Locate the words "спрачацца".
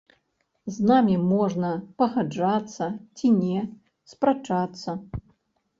4.15-4.99